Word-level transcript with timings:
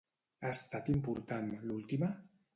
Ha 0.45 0.53
estat 0.55 0.89
important 0.95 1.53
l'última? 1.69 2.13